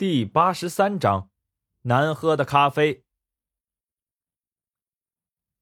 [0.00, 1.28] 第八十三章，
[1.82, 3.04] 难喝的咖啡。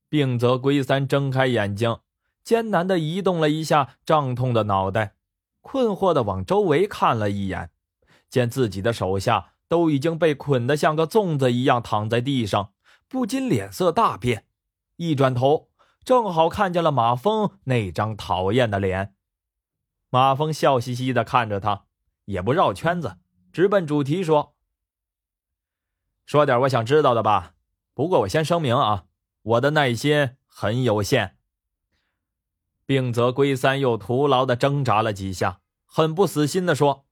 [0.08, 1.98] 病则龟三睁开眼睛，
[2.44, 5.16] 艰难的移动了一下胀痛的脑袋，
[5.60, 7.72] 困惑的往周围看了一眼，
[8.30, 12.72] 见自己的手下都已经被捆得像个粽子一样躺在地上，
[13.08, 14.46] 不禁脸色大变。
[14.98, 15.68] 一转头，
[16.04, 19.16] 正好看见了马峰那张讨厌的脸。
[20.10, 21.86] 马峰笑嘻嘻的看着他，
[22.26, 23.16] 也不绕圈子。
[23.58, 24.54] 直奔主题说
[26.24, 27.56] ：“说点我想知道的吧。
[27.92, 29.06] 不过我先声明啊，
[29.42, 31.36] 我的耐心很有限。”
[32.86, 37.04] 病则龟三又徒劳的挣扎了几下，很不死心的说：“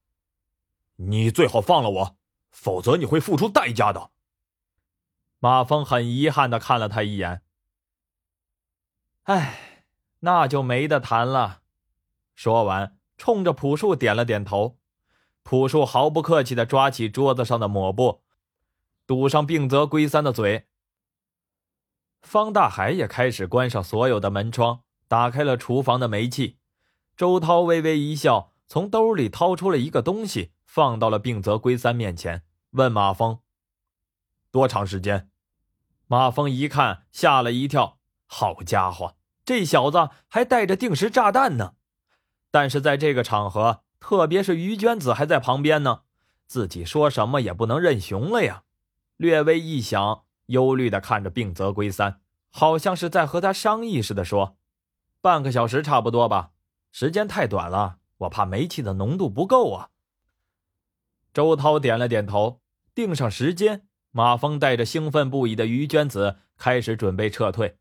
[0.95, 2.17] 你最好放了我，
[2.49, 4.11] 否则你会付出代价的。”
[5.39, 7.41] 马峰很遗憾的看了他一眼
[9.23, 9.83] ：“哎，
[10.19, 11.63] 那就没得谈了。”
[12.35, 14.79] 说完，冲着朴树点了点头。
[15.49, 18.21] 朴树毫不客气地抓起桌子上的抹布，
[19.05, 20.67] 堵上病则龟三的嘴。
[22.21, 26.57] 方大海也开始关上所有的门窗，打开了厨房的煤气。
[27.15, 33.39] 周涛微微一笑，从兜里掏出了一个东西，放到了病则龟三面前，问马峰
[34.51, 35.29] ：“多长时间？”
[36.07, 41.75] 马峰一看，吓了一跳：“好家伙，这小子还带着定时炸弹呢！”
[42.51, 46.01] 但是在这个场合，特别是于娟子还在旁边呢，
[46.45, 48.63] 自己说什么也不能认熊了呀。
[49.17, 54.57] 略微一想，忧虑的看着病则龟三，好像是在和他商议似的说
[55.21, 56.51] ：“半个小时差不多吧，
[56.91, 59.89] 时间太短了，我怕煤气的浓度不够啊。”
[61.33, 62.61] 周涛点了点头，
[62.93, 63.87] 定上时间。
[64.11, 67.77] 马峰带着兴奋不已的于娟子开始准备撤退。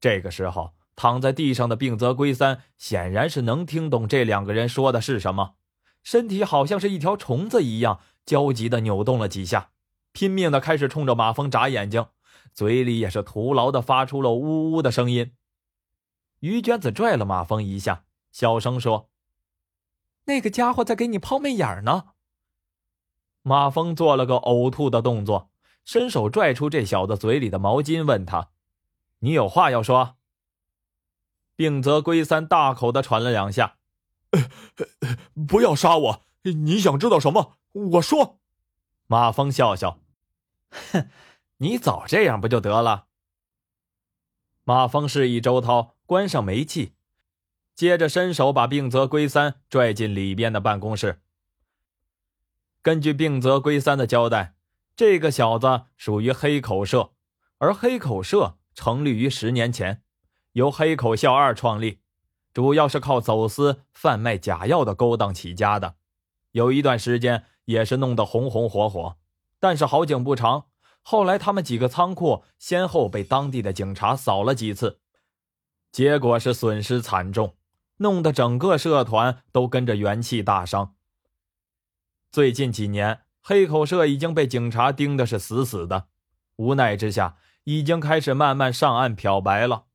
[0.00, 0.74] 这个时候。
[0.96, 5.54] 躺在地上的病则龟三显然是能听懂这两个人说的是什么，
[6.02, 9.70] 身体好像是一条虫子一样焦急的扭动了几下，
[10.12, 12.06] 拼命的开始冲着马峰眨眼睛，
[12.52, 15.32] 嘴里也是徒劳的发出了呜呜的声音。
[16.40, 19.08] 于娟子拽了马峰一下，小声说
[20.26, 22.04] ：“那个家伙在给你抛媚眼呢。”
[23.42, 25.50] 马峰做了个呕吐的动作，
[25.84, 28.50] 伸手拽出这小子嘴里的毛巾，问他
[29.20, 30.16] ：“你有话要说？”
[31.56, 33.76] 病则龟三大口的喘了两下，
[35.46, 36.22] 不要杀我！
[36.42, 37.56] 你想知道什么？
[37.72, 38.38] 我说。
[39.06, 40.00] 马峰笑笑，
[40.70, 41.10] 哼，
[41.58, 43.06] 你早这样不就得了？
[44.64, 46.94] 马峰示意周涛关上煤气，
[47.74, 51.20] 接着伸手把病则龟三拽进里边的办公室。
[52.80, 54.54] 根据病则龟三的交代，
[54.96, 57.12] 这个小子属于黑口社，
[57.58, 60.03] 而黑口社成立于十年前。
[60.54, 61.98] 由黑口笑二创立，
[62.52, 65.96] 主要是靠走私、贩卖假药的勾当起家的，
[66.52, 69.16] 有一段时间也是弄得红红火火。
[69.58, 70.66] 但是好景不长，
[71.02, 75.00] 后来他们几个仓库先后被当地的警察扫了几次，
[75.90, 77.56] 结果是损失惨重，
[77.96, 80.94] 弄得整个社团都跟着元气大伤。
[82.30, 86.06] 最近几年，黑口社已经被警察盯的是死死的，
[86.56, 89.86] 无奈之下，已经开始慢慢上岸漂白了。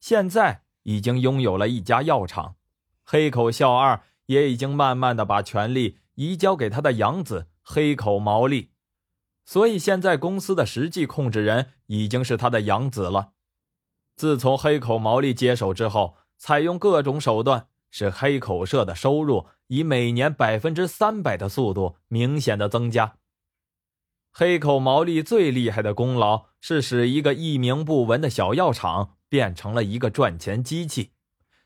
[0.00, 2.56] 现在已经拥有了一家药厂，
[3.04, 8.70] 黑口笑二也已经慢慢的把权力移交给他的养子黑口毛利，
[9.44, 13.32] 所以现在公司的实际控制人已经是他的养子了。
[14.16, 23.16] 自从黑口毛利接手之后，采用各种手段，使黑口社的收入以每年百分之三百的速度明显的增加。
[24.32, 29.15] 黑口毛利最厉害的功劳是使一个一名不闻的小药厂。
[29.28, 31.12] 变成了一个赚钱机器，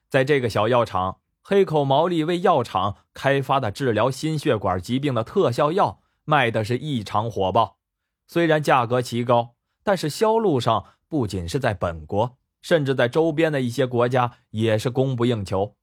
[0.09, 7.79] 在这个小药厂，黑口毛利为药厂开发的治疗心血管疾病的特效药卖的是异常火爆。
[8.27, 15.77] 虽然价格奇高，但是销路上不仅是在本国，甚至在周边的一些国家也是供不应求。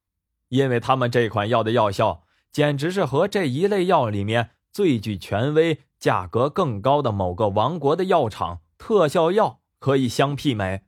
[0.49, 10.83] 因为他们这款药的药效简直是和这一类药里面最具权威、价格更高的某个王国的药厂特效药可以相媲美。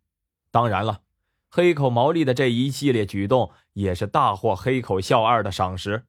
[0.51, 1.01] 当然了，
[1.49, 6.05] 黑口毛利的这一系列举动也是大获黑口笑二的赏识。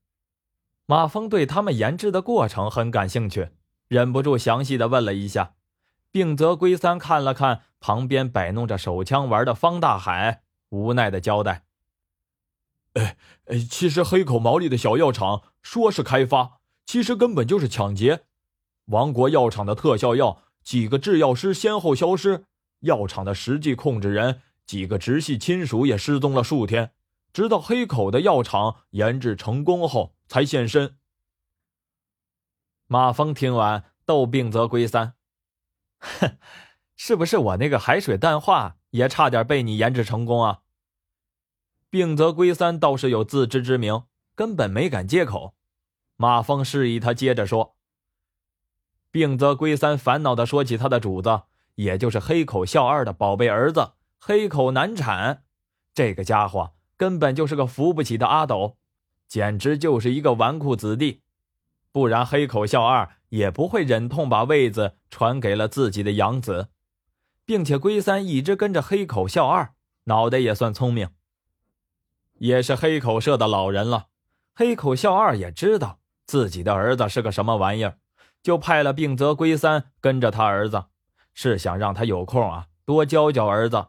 [0.87, 3.51] 马峰对他们研制的过程很感兴趣，
[3.89, 5.55] 忍不住详细的问了一下。
[6.11, 11.65] 病则龟三看了看旁边摆弄着手枪玩的方大海，无奈的交代
[12.95, 18.25] ：“哎哎，其实黑口毛利的小药厂说是开发，其实根本就是抢劫。
[18.87, 22.47] 王国药厂的特效药，几个制药师先后消失。”
[22.81, 26.93] 药厂的实际控制人几个直系亲属也失踪了数天，
[27.32, 30.97] 直到黑口的药厂研制成功后才现身。
[32.87, 35.15] 马峰听完，逗病则归三。
[35.99, 36.38] 哼，
[36.97, 40.61] 是不是我那个海水淡化也差点被你研制成功啊？
[41.88, 44.05] 病则归三倒是有自知之明，
[44.35, 45.55] 根本没敢接口。
[46.17, 47.76] 马峰示意他接着说。
[49.11, 51.43] 病则归三烦恼的说起他的主子，
[51.81, 55.44] 也就是黑口笑二的宝贝儿子黑口难产，
[55.94, 58.77] 这个家伙根本就是个扶不起的阿斗，
[59.27, 61.23] 简直就是一个纨绔子弟。
[61.91, 66.69] 不然黑口笑二也不会忍痛把位子传给了自己的养子，
[67.47, 69.73] 并且龟三一直跟着黑口笑二，
[70.05, 71.09] 脑袋也算聪明。
[72.35, 74.09] 也是黑口社的老人了，
[74.55, 77.97] 黑口笑二也知道自己的儿子是个什么玩意儿，
[78.43, 80.85] 就派了病则龟三跟着他儿子，
[81.35, 83.88] 是想让他有空啊多教教儿子。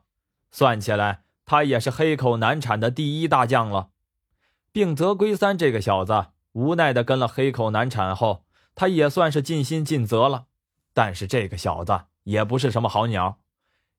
[0.51, 3.89] 算起来，他也是黑口难产的第一大将了。
[4.71, 8.43] 病则龟三这个小子无奈的跟了黑口难产后，
[8.75, 10.45] 他也算是尽心尽责了。
[10.93, 13.39] 但是这个小子也不是什么好鸟。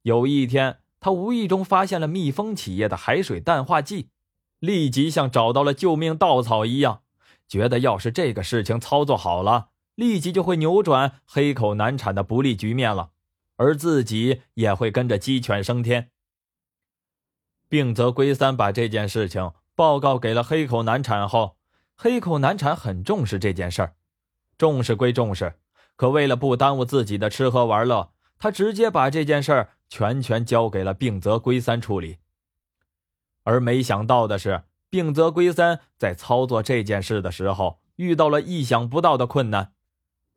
[0.03, 4.11] 有一天，他无意中发现了蜜蜂企业的海水淡化剂。
[4.59, 7.01] 立即像找到了救命稻草一样，
[7.49, 13.11] 觉得要是这个事情操作好了，立即就会扭转黑口难产的不利局面了，
[13.63, 16.11] 而自己也会跟着鸡犬升天。
[17.69, 21.57] 病则龟三把这件事情报告给了黑口难产后，
[21.95, 23.95] 黑口难产很重视这件事儿，
[24.59, 25.55] 重视归重视，
[25.95, 32.19] 可为了不耽误自己的吃喝玩乐，他直接把这件事儿全权交给了病则龟三处理。
[33.45, 39.73] 而没想到的是，病则龟三在操作这件事的时候遇到了意想不到的困难。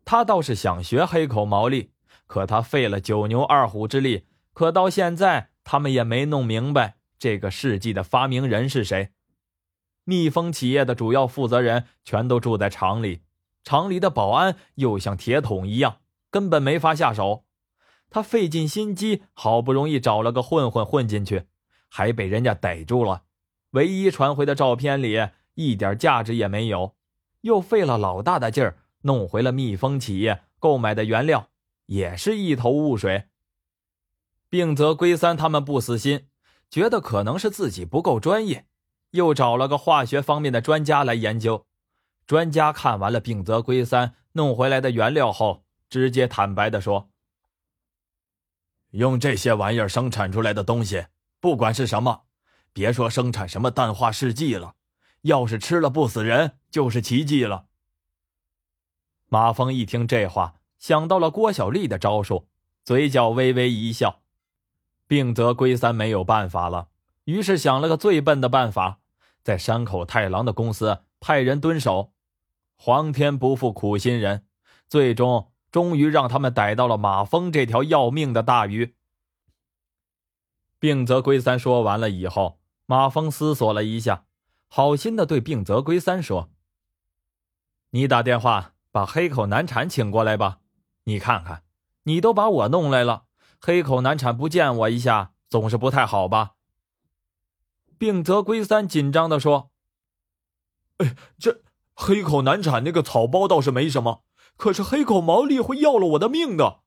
[0.06, 1.92] 他倒是想学黑口毛利，
[2.28, 9.10] 可他费了九牛二虎之力，可到现在他们也没弄明白这个世纪的发明人是谁。
[10.04, 13.22] 蜜蜂企业的主要负责人全都住在厂里，
[13.64, 15.98] 厂里的保安又像铁桶一样，
[16.30, 17.46] 根本没法下手。
[18.10, 21.46] 他费尽心机，好不容易找了个混混混进去。
[21.90, 23.24] 还被人家逮住了，
[23.72, 26.96] 唯一传回的照片里一点价值也没有，
[27.42, 31.48] 又费了老大的劲儿弄回了蜜蜂企业购买的原料，
[31.88, 33.30] 也是一头雾水。
[34.50, 36.28] 病则龟三他们不死心，
[36.70, 38.68] 觉得可能是自己不够专业，
[39.12, 41.66] 又找了个化学方面的专家来研究。
[42.26, 47.10] 专家看完了病则龟三弄回来的原料后，直接坦白的说
[48.92, 51.08] ：“用这些玩意儿生产出来的东西。”
[51.40, 52.24] 不管是什么，
[52.74, 54.74] 别说生产什么淡化试剂了，
[55.22, 57.68] 要是吃了不死人，就是奇迹了。
[59.28, 62.48] 马峰一听这话，想到了郭小丽的招数，
[62.84, 64.22] 嘴角微微一笑。
[65.08, 66.88] 病则龟三没有办法了，
[67.26, 69.00] 于是想了个最笨的办法，
[69.44, 72.12] 在山口太郎的公司派人蹲守。
[72.76, 74.46] 皇天不负苦心人，
[74.88, 78.96] 最终终于让他们逮到了马峰这条要命的大鱼。
[80.78, 84.26] 病则龟三说完了以后，马峰思索了一下，
[84.68, 86.50] 好心的对病则龟三说
[87.92, 90.60] ：“你打电话把黑口难产请过来吧。
[91.06, 91.64] 你看看，
[92.04, 93.26] 你都把我弄来了，
[93.60, 96.52] 黑口难产不见我一下，总是不太好吧？”
[97.98, 99.72] 病则龟三紧张的说
[100.98, 101.64] ：“哎，这
[101.96, 104.26] 黑口难产那个草包倒是没什么，
[104.58, 106.82] 可是黑口毛利会要了我的命的。”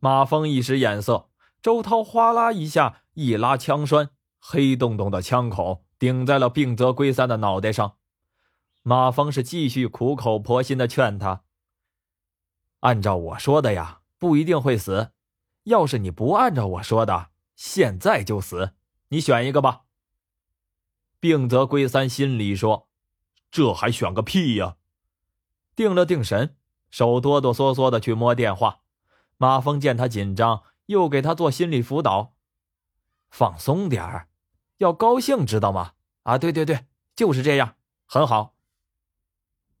[0.00, 1.28] 马峰一时眼色。
[1.62, 7.96] 周涛哗啦一下一拉枪栓，黑洞洞的枪口顶在了病则龟三的脑袋上。
[8.82, 11.42] 马峰是继续苦口婆心的劝他
[12.86, 15.10] ：“按照我说的呀，不一定会死；
[15.64, 18.74] 要是你不按照我说的，现在就死，
[19.08, 19.82] 你选一个吧。”
[21.18, 22.88] 病则龟三心里说
[23.50, 24.76] ：“这还选个屁呀！”
[25.74, 26.56] 定了定神，
[26.90, 28.82] 手哆哆嗦嗦的去摸电话。
[29.36, 30.62] 马峰见他紧张。
[30.86, 32.34] 又给他做心理辅导，
[33.28, 34.28] 放松点儿，
[34.76, 35.94] 要高兴，知道吗？
[36.22, 37.74] 啊，对对对，就是这样，
[38.06, 38.54] 很好。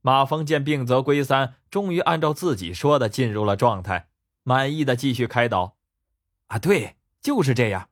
[0.06, 4.08] 马峰见病则龟三终于按照自己说的进入了状态，
[4.44, 5.74] 满意的继续开导。
[6.46, 7.88] 啊，对，就是这样。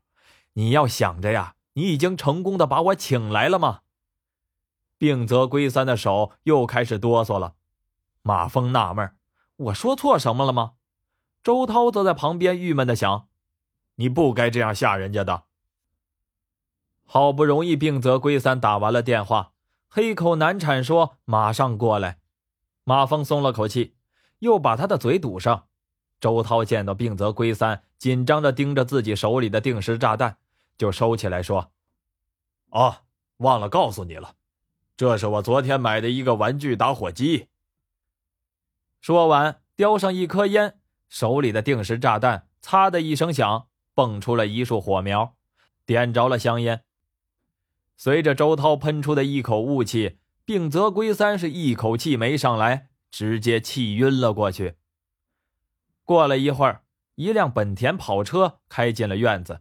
[0.52, 3.80] 你要想着呀，你已经成功的把我请来了吗？
[4.96, 7.54] 病则龟三的手又开始哆嗦了。
[8.22, 9.16] 马峰纳闷
[9.56, 10.74] 我说错什么了吗？
[11.42, 13.26] 周涛则在旁边郁闷的想
[13.98, 15.46] ：“你不该这样吓人家的。”
[17.04, 19.53] 好不容易，病则龟三打完了电话，
[19.96, 22.18] 黑口难产说：“马上过来。”
[22.82, 23.94] 马峰松了口气，
[24.40, 25.68] 又把他的嘴堵上。
[26.18, 30.38] 周涛见到病则龟三紧张的盯着自己手里的定时炸弹，
[30.76, 31.70] 就收起来说
[32.70, 33.02] ：“哦，
[33.36, 34.34] 忘了告诉你了，
[34.96, 37.46] 这是我昨天买的一个玩具打火机。”
[39.00, 39.60] 说完。
[39.76, 45.34] 叼上一颗烟，手里的定时炸弹“擦”的一声响，蹦出了一束火苗，
[45.84, 46.84] 点着了香烟。
[47.96, 54.74] 随着周涛喷出的一口雾气，病泽龟三是一口气没上来，直接气晕了过去。
[56.04, 56.82] 过了一会儿，
[57.14, 59.60] 一辆本田跑车开进了院子，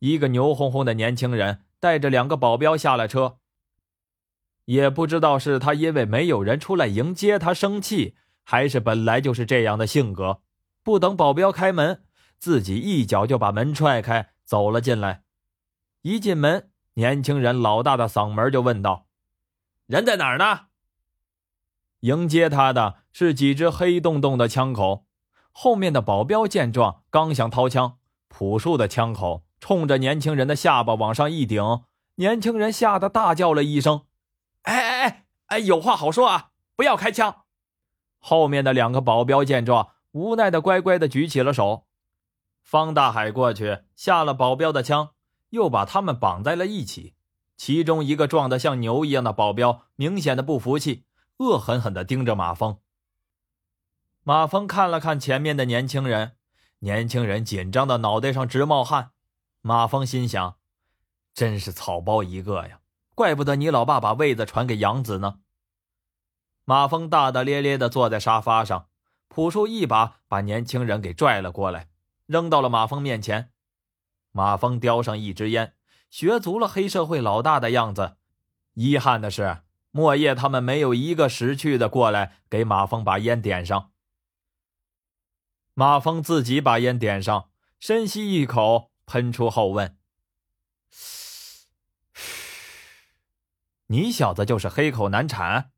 [0.00, 3.38] 一个牛哄哄的年轻人带着两个保镖下了车。
[4.64, 10.40] 也不知道是他因为没有人出来迎接他生气，还是本来就是这样的性格，
[10.82, 12.02] 不等保镖开门，
[12.38, 15.22] 自己一脚就把门踹开，走了进来。
[16.02, 19.06] 一进门，年轻人老大的嗓门就问道
[19.86, 20.68] ：“人在哪儿呢？”
[22.00, 25.04] 迎接他的是几只黑洞洞的枪口。
[25.52, 27.98] 后面的保镖见状，刚想掏枪，
[28.28, 31.82] 朴树的枪口冲着年轻人的下巴往上一顶，
[32.16, 34.06] 年轻人吓得大叫了一声。
[34.62, 36.50] 哎哎哎哎，有话好说啊！
[36.74, 37.44] 不要开枪。
[38.18, 41.86] 后面的两个保镖见状，无奈的乖乖的举起了手。
[42.62, 45.10] 方大海过去下了保镖的枪，
[45.50, 47.14] 又把他们绑在了一起。
[47.56, 51.04] 其中一个壮得像牛一样的保镖明显的不服气，
[51.38, 52.78] 恶狠狠的盯着马峰。
[54.22, 56.36] 马峰看了看前面的年轻人，
[56.80, 59.12] 年轻人紧张的脑袋上直冒汗。
[59.62, 60.56] 马峰心想：
[61.32, 62.80] 真是草包一个呀！
[63.14, 65.38] 怪不得你老爸把位子传给杨子呢。
[66.66, 68.88] 马峰大大咧咧地坐在沙发上，
[69.28, 71.88] 朴树一把把年轻人给拽了过来，
[72.26, 73.52] 扔到了马峰面前。
[74.36, 75.72] 马峰叼上一支烟，
[76.10, 78.18] 学足了黑社会老大的样子。
[78.74, 79.62] 遗憾的是，
[79.92, 83.92] 莫叶他们没有一个识趣的过来给马峰把烟点上。
[85.72, 87.48] 马峰自己把烟点上，
[87.80, 89.96] 深吸一口，喷出后问。
[93.86, 95.70] 你小子就是黑口难产。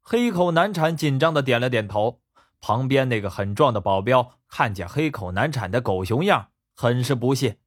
[0.00, 2.22] 黑口难产紧张的点了点头。
[2.58, 6.49] 旁边那个很壮的保镖看见黑口难产的狗熊样，
[6.80, 7.58] 很是不屑。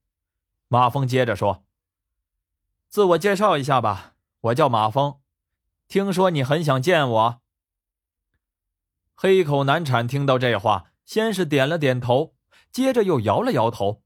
[0.69, 1.63] 马峰接着说
[2.89, 5.19] ：“自我介绍一下吧，我叫马峰。
[5.87, 7.41] 听说你很想见我。”
[9.13, 12.33] 黑口难产听到这话，先是点了点头，
[12.71, 14.01] 接着又摇了摇头。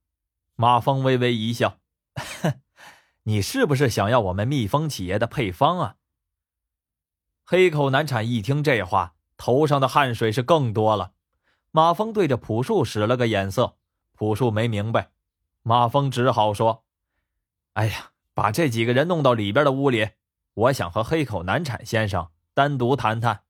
[0.55, 1.79] 马峰微微一笑：“。
[3.23, 5.95] ”你是不是想要我们蜜蜂企业的配方啊？
[7.45, 11.13] 黑口难产一听这话，头上的汗水是更多了。
[11.71, 13.77] 马峰对着朴树使了个眼色，
[14.17, 15.11] 朴树没明白，
[15.61, 16.83] 马峰只好说
[17.73, 20.09] ：“哎呀，把这几个人弄到里边的屋里，
[20.55, 23.43] 我想和黑口难产先生单独谈谈。”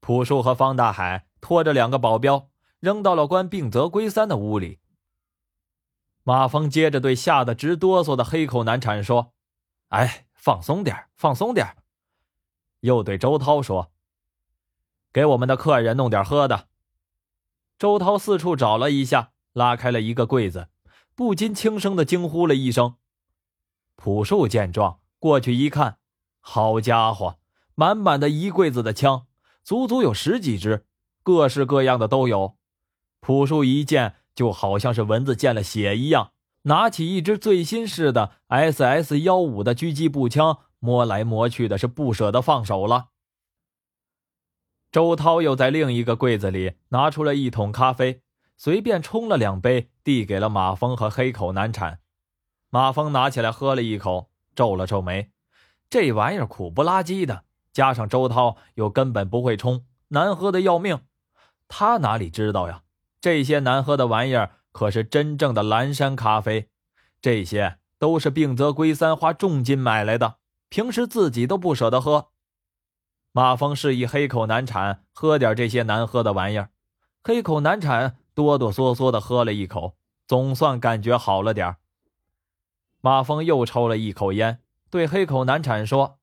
[0.00, 4.80] 朴树和方大海拖着两个保镖，扔到了关病泽龟三的屋里。
[6.22, 9.32] 马峰接着对吓得直哆嗦的黑口难产说
[9.88, 11.74] ：“哎，放松点放松点
[12.80, 13.92] 又对周涛说
[15.10, 16.68] ：“给我们的客人弄点喝的。”
[17.80, 20.68] 周涛四处找了一下，拉开了一个柜子，
[21.14, 22.96] 不禁轻声的惊呼了一声。
[23.96, 25.96] 朴树见状，过去一看，
[26.40, 27.38] 好家伙，
[27.74, 29.26] 满满的一柜子的枪，
[29.64, 30.84] 足足有十几支，
[31.22, 32.58] 各式各样的都有。
[33.20, 34.16] 朴树一见。
[34.32, 36.30] 就好像是蚊子见了血一样，
[36.62, 43.08] 拿起一支最新式的 SS 幺五的狙击步枪，摸来摸去的，是不舍得放手了。
[44.92, 48.22] 周涛又在另一个柜子里拿出了一桶咖啡，
[48.56, 52.00] 随便冲了两杯，递给了马峰和黑口难产。
[52.70, 55.30] 马峰拿起来喝了一口，皱了皱眉，
[55.88, 61.00] 这玩意儿苦不拉几的，加上周涛又根本不会冲，难喝的要命，
[61.68, 62.82] 他哪里知道呀？
[63.20, 66.68] 这些难喝的玩意儿可是真正的蓝山咖啡，
[67.22, 72.30] 这些都是病泽龟三花重金买来的，平时自己都不舍得喝。
[73.32, 76.70] 马峰示意黑口难产喝点这些难喝的玩意儿，
[77.22, 79.96] 黑口难产哆哆嗦嗦的喝了一口，
[80.26, 81.76] 总算感觉好了点
[83.00, 84.60] 马峰又抽了一口烟，
[84.90, 86.18] 对黑口难产说：“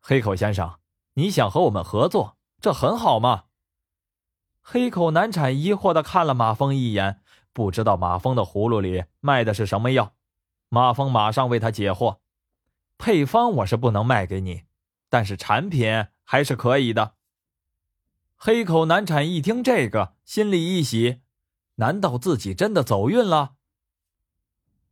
[0.00, 0.78] 黑口先生，
[1.14, 3.44] 你想和我们合作，这很好嘛。”
[4.60, 7.20] 黑口难产疑惑的看了马峰一眼，
[7.52, 10.14] 不知道马峰的葫芦里卖的是什么药。
[10.68, 12.18] 马峰马上为他解惑
[12.98, 14.62] ：“配方我是不能卖给你，
[15.08, 17.14] 但是产品还是可以的。”
[18.36, 21.20] 黑口难产一听这个，心里一喜，
[21.76, 23.54] 难道自己真的走运了？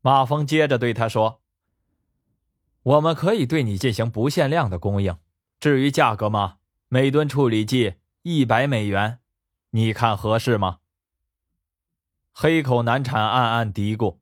[0.01, 1.43] 马峰接着对他说
[2.83, 5.17] ：“我们可以对你进行不限量的供应，
[5.61, 6.57] 至于价格嘛，
[6.89, 9.19] 每吨处理剂一百美元。”
[9.75, 10.79] 你看合适吗？
[12.33, 14.19] 黑口难产暗暗嘀咕：“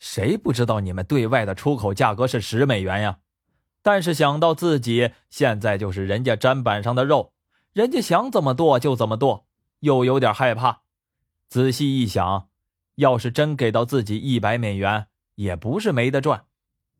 [0.00, 3.18] 谁不知道你们对外的出口价格是十美元呀？
[3.82, 7.32] 但是想到自己现在就是人家砧板上的肉，
[7.72, 9.46] 人家想怎么剁就怎么剁，
[9.80, 10.82] 又有点害怕。
[11.48, 12.48] 仔细一想，
[12.96, 16.46] 要是真给到自己一百美元，也不是没得赚，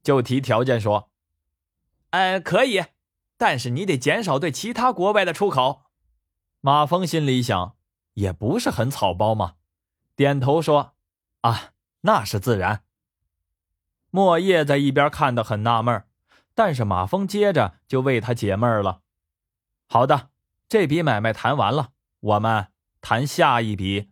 [0.02, 1.10] 就提条件说
[2.10, 2.84] ：“哎，可以，
[3.36, 5.84] 但是你得减少对其他国外的出口。”
[6.60, 7.76] 马峰心里想，
[8.14, 9.54] 也不是很草包嘛，
[10.14, 10.94] 点头说
[11.40, 12.82] ：“啊，那是自然。”
[14.10, 16.04] 莫叶在一边看得很纳闷
[16.54, 19.00] 但是马峰接着就为他解闷了。
[19.86, 20.30] 好的，
[20.68, 21.90] 这笔买卖谈完了，
[22.20, 22.68] 我们
[23.00, 24.10] 谈下一笔。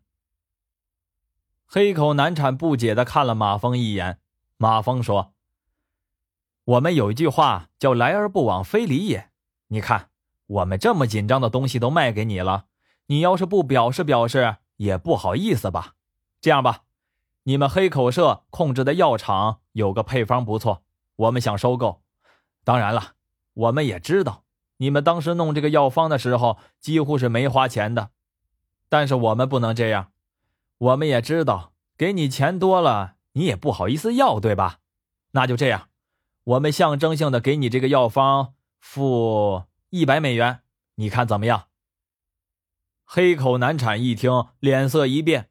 [1.67, 4.21] 黑口难产不解的看了马峰一眼。
[4.57, 5.35] 马峰说
[6.65, 9.31] ：“我们有一句话叫‘来而不往非礼也’。
[9.69, 10.09] 你看，
[10.47, 12.65] 我们这么紧张的东西都卖给你了，
[13.07, 15.95] 你要是不表示表示，也不好意思吧？
[16.41, 16.85] 这样吧。”
[17.49, 20.83] 你们黑口社控制的药厂有个配方不错，
[21.17, 22.03] 我们想收购。
[22.63, 23.15] 当然了，
[23.55, 24.45] 我们也知道
[24.77, 28.11] 你们当时弄这个药方的时候几乎是没花钱的，
[28.91, 30.13] 但是我们不能这样。
[30.77, 34.81] 我们也知道给你钱多了，你也不好意思要，对吧？
[35.31, 35.89] 那就这样，
[36.45, 40.61] 我们象征性的给你这个药方付一百美元，
[40.97, 41.69] 你看怎么样？
[43.07, 45.49] 黑口难产一听，脸色一变，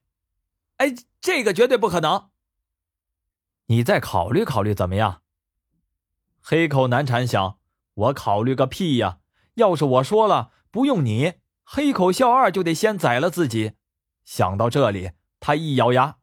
[0.77, 0.95] 哎。
[1.19, 2.29] 这个绝对不可能。
[3.65, 5.23] 你再考虑考虑怎么样？
[6.41, 7.59] 黑口难产想，
[7.95, 9.19] 我考虑个屁呀！
[9.55, 11.33] 要是我说了不用你，
[11.65, 13.73] 黑口笑二就得先宰了自己。
[14.23, 16.19] 想到这里，他一咬牙：“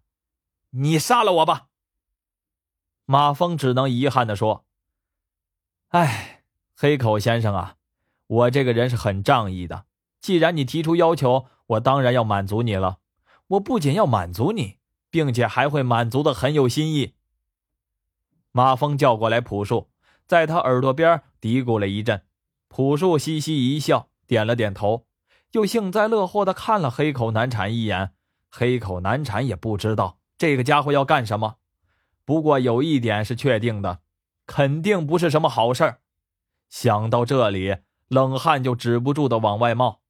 [0.71, 1.67] 你杀了我吧！”
[3.05, 4.65] 马峰只能遗憾的说
[5.89, 6.45] ：“哎，
[6.75, 7.77] 黑口先生啊，
[8.27, 9.85] 我这个人是很仗义的。
[10.23, 13.01] 既然你提出要求，我当然要满足你了。
[13.49, 14.79] 我不仅要满足你。”
[15.15, 17.15] 并且还会满足的很有心意。
[18.51, 19.89] 马峰叫过来朴树，
[20.27, 22.23] 在他耳朵边嘀咕了一阵。
[22.67, 25.07] 朴树嘻嘻一笑，点了点头，
[25.53, 28.11] 又幸灾乐祸的看了黑口难产一眼。
[28.51, 31.59] 黑口难产也不知道这个家伙要干什么，
[32.25, 34.01] 不过有一点是确定的，
[34.49, 36.01] 肯定不是什么好事儿。
[36.69, 37.77] 想到这里，
[38.09, 40.01] 冷汗就止不住的往外冒。